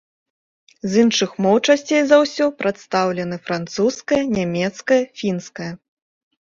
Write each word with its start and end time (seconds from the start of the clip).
З 0.93 1.03
іншых 1.05 1.35
моў 1.45 1.57
часцей 1.67 2.01
за 2.13 2.17
ўсё 2.23 2.45
прадстаўлены 2.63 3.37
французская, 3.47 4.21
нямецкая, 4.37 5.03
фінская. 5.23 5.71